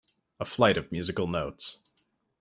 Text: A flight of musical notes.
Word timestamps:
A 0.39 0.45
flight 0.45 0.77
of 0.77 0.91
musical 0.91 1.27
notes. 1.27 1.77